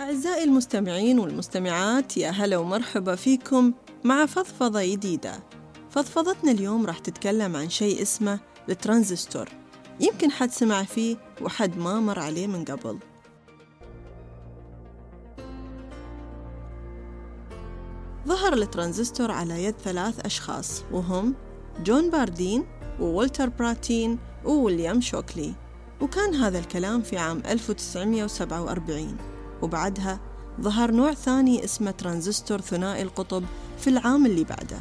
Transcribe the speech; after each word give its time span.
أعزائي 0.00 0.44
المستمعين 0.44 1.18
والمستمعات 1.18 2.16
يا 2.16 2.30
هلا 2.30 2.56
ومرحبا 2.56 3.14
فيكم 3.14 3.72
مع 4.04 4.26
فضفضة 4.26 4.84
جديدة. 4.92 5.32
فضفضتنا 5.90 6.50
اليوم 6.50 6.86
راح 6.86 6.98
تتكلم 6.98 7.56
عن 7.56 7.68
شيء 7.68 8.02
اسمه 8.02 8.40
الترانزستور 8.68 9.48
يمكن 10.00 10.30
حد 10.30 10.50
سمع 10.50 10.82
فيه 10.82 11.16
وحد 11.42 11.78
ما 11.78 12.00
مر 12.00 12.18
عليه 12.18 12.46
من 12.46 12.64
قبل. 12.64 12.98
ظهر 18.26 18.52
الترانزستور 18.52 19.30
على 19.30 19.64
يد 19.64 19.74
ثلاث 19.84 20.26
أشخاص 20.26 20.82
وهم 20.92 21.34
جون 21.84 22.10
باردين 22.10 22.64
وولتر 23.00 23.48
براتين 23.48 24.18
وويليام 24.44 25.00
شوكلي. 25.00 25.54
وكان 26.00 26.34
هذا 26.34 26.58
الكلام 26.58 27.02
في 27.02 27.18
عام 27.18 27.42
1947 27.46 29.33
وبعدها 29.62 30.20
ظهر 30.60 30.90
نوع 30.90 31.14
ثاني 31.14 31.64
اسمه 31.64 31.90
ترانزستور 31.90 32.60
ثنائي 32.60 33.02
القطب 33.02 33.44
في 33.78 33.90
العام 33.90 34.26
اللي 34.26 34.44
بعده. 34.44 34.78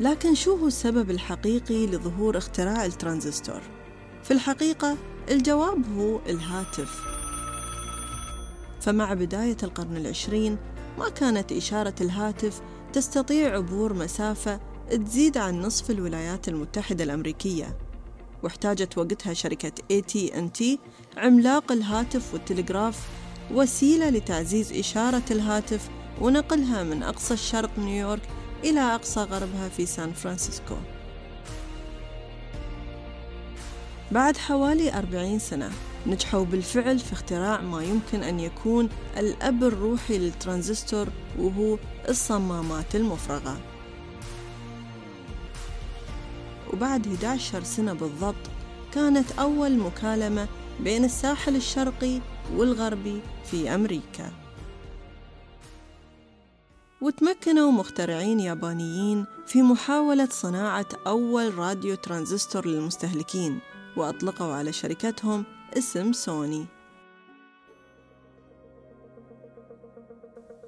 لكن 0.00 0.34
شو 0.34 0.56
هو 0.56 0.66
السبب 0.66 1.10
الحقيقي 1.10 1.86
لظهور 1.86 2.38
اختراع 2.38 2.84
الترانزستور؟ 2.84 3.60
في 4.22 4.30
الحقيقة 4.30 4.96
الجواب 5.30 5.98
هو 5.98 6.20
الهاتف. 6.26 7.00
فمع 8.80 9.14
بداية 9.14 9.56
القرن 9.62 9.96
العشرين 9.96 10.56
ما 10.98 11.08
كانت 11.08 11.52
إشارة 11.52 11.94
الهاتف 12.00 12.60
تستطيع 12.92 13.54
عبور 13.56 13.92
مسافة 13.92 14.60
تزيد 14.90 15.38
عن 15.38 15.60
نصف 15.60 15.90
الولايات 15.90 16.48
المتحدة 16.48 17.04
الأمريكية. 17.04 17.76
واحتاجت 18.44 18.98
وقتها 18.98 19.34
شركة 19.34 19.72
AT&T 19.92 20.64
عملاق 21.16 21.72
الهاتف 21.72 22.34
والتلغراف 22.34 23.08
وسيلة 23.52 24.08
لتعزيز 24.08 24.72
إشارة 24.72 25.22
الهاتف 25.30 25.88
ونقلها 26.20 26.82
من 26.82 27.02
أقصى 27.02 27.34
الشرق 27.34 27.78
نيويورك 27.78 28.22
إلى 28.64 28.80
أقصى 28.80 29.20
غربها 29.20 29.68
في 29.68 29.86
سان 29.86 30.12
فرانسيسكو. 30.12 30.74
بعد 34.10 34.36
حوالي 34.36 34.98
أربعين 34.98 35.38
سنة 35.38 35.70
نجحوا 36.06 36.44
بالفعل 36.44 36.98
في 36.98 37.12
اختراع 37.12 37.60
ما 37.60 37.84
يمكن 37.84 38.22
أن 38.22 38.40
يكون 38.40 38.88
الأب 39.16 39.64
الروحي 39.64 40.18
للترانزستور 40.18 41.08
وهو 41.38 41.78
الصمامات 42.08 42.96
المفرغة. 42.96 43.73
وبعد 46.74 47.06
11 47.06 47.62
سنة 47.62 47.92
بالضبط 47.92 48.50
كانت 48.92 49.32
أول 49.32 49.78
مكالمة 49.78 50.48
بين 50.80 51.04
الساحل 51.04 51.56
الشرقي 51.56 52.20
والغربي 52.56 53.20
في 53.44 53.74
أمريكا. 53.74 54.32
وتمكنوا 57.00 57.70
مخترعين 57.70 58.40
يابانيين 58.40 59.26
في 59.46 59.62
محاولة 59.62 60.28
صناعة 60.30 60.86
أول 61.06 61.58
راديو 61.58 61.94
ترانزستور 61.94 62.66
للمستهلكين 62.66 63.58
وأطلقوا 63.96 64.54
على 64.54 64.72
شركتهم 64.72 65.44
اسم 65.78 66.12
سوني. 66.12 66.66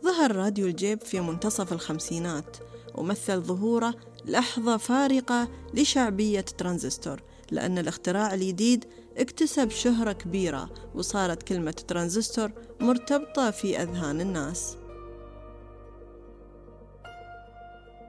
ظهر 0.04 0.36
راديو 0.36 0.66
الجيب 0.66 1.00
في 1.00 1.20
منتصف 1.20 1.72
الخمسينات 1.72 2.56
ومثل 2.94 3.40
ظهوره 3.40 3.94
لحظة 4.26 4.76
فارقة 4.76 5.48
لشعبية 5.74 6.40
ترانزستور 6.40 7.22
لأن 7.50 7.78
الاختراع 7.78 8.34
الجديد 8.34 8.84
اكتسب 9.16 9.70
شهرة 9.70 10.12
كبيرة 10.12 10.70
وصارت 10.94 11.42
كلمة 11.42 11.70
ترانزستور 11.70 12.50
مرتبطة 12.80 13.50
في 13.50 13.82
أذهان 13.82 14.20
الناس. 14.20 14.76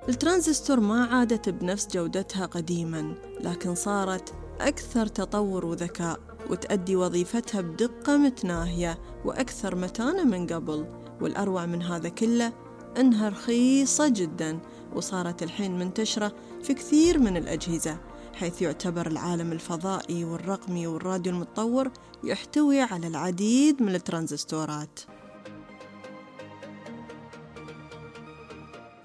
الترانزستور 0.10 0.80
ما 0.80 1.06
عادت 1.06 1.50
بنفس 1.50 1.88
جودتها 1.88 2.46
قديما 2.46 3.14
لكن 3.40 3.76
صارت 3.76 4.34
أكثر 4.62 5.06
تطور 5.06 5.66
وذكاء 5.66 6.20
وتأدي 6.50 6.96
وظيفتها 6.96 7.62
بدقة 7.62 8.18
متناهية 8.18 9.00
وأكثر 9.26 9.76
متانة 9.76 10.24
من 10.24 10.48
قبل 10.48 10.86
والأروع 11.22 11.66
من 11.66 11.82
هذا 11.82 12.10
كله 12.10 12.54
إنها 12.98 13.30
رخيصة 13.30 14.08
جدا 14.08 14.60
وصارت 14.96 15.44
الحين 15.44 15.80
منتشرة 15.80 16.36
في 16.64 16.74
كثير 16.74 17.20
من 17.20 17.38
الأجهزة 17.38 17.98
حيث 18.34 18.62
يعتبر 18.62 19.08
العالم 19.08 19.52
الفضائي 19.52 20.24
والرقمي 20.24 20.88
والراديو 20.88 21.34
المتطور 21.34 21.92
يحتوي 22.24 22.82
على 22.82 23.08
العديد 23.08 23.84
من 23.84 23.96
الترانزستورات. 23.96 25.00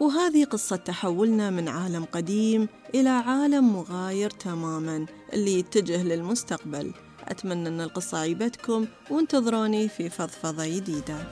وهذه 0.01 0.45
قصة 0.45 0.77
تحولنا 0.77 1.51
من 1.51 1.69
عالم 1.69 2.05
قديم 2.05 2.69
إلى 2.95 3.09
عالم 3.09 3.73
مغاير 3.73 4.31
تماما 4.31 5.07
اللي 5.33 5.59
يتجه 5.59 6.03
للمستقبل. 6.03 6.93
أتمنى 7.29 7.69
أن 7.69 7.81
القصة 7.81 8.19
عيبتكم 8.19 8.87
وانتظروني 9.11 9.89
في 9.89 10.11
فضفضة 10.11 10.67
جديدة. 10.67 11.27